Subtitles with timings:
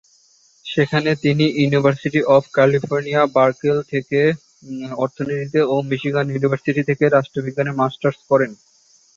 [0.65, 4.19] সেখানে তিনি university of California Berkeley থেকে
[5.03, 8.51] অর্থনীতিতে ও মিশিগান ইউনিভার্সিটি থেকে রাষ্ট্রবিজ্ঞানে মাস্টার্স করেন।